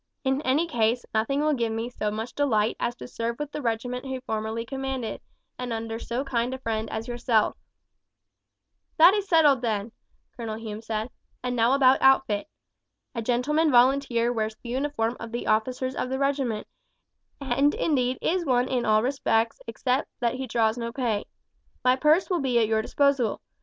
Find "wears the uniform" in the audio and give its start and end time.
14.33-15.17